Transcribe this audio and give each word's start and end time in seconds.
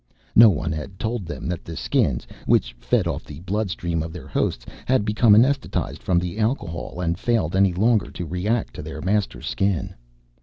No 0.35 0.49
one 0.49 0.71
had 0.71 0.97
told 0.97 1.27
them 1.27 1.45
that 1.49 1.63
the 1.63 1.77
Skins, 1.77 2.25
which 2.47 2.73
fed 2.79 3.05
off 3.05 3.23
the 3.23 3.39
bloodstream 3.41 4.01
of 4.01 4.11
their 4.11 4.27
hosts, 4.27 4.65
had 4.87 5.05
become 5.05 5.35
anesthetized 5.35 6.01
from 6.01 6.17
the 6.17 6.39
alcohol 6.39 6.99
and 7.01 7.19
failed 7.19 7.55
any 7.55 7.71
longer 7.71 8.09
to 8.09 8.25
react 8.25 8.73
to 8.73 8.81
their 8.81 8.99
Master 9.03 9.43
Skin. 9.43 9.93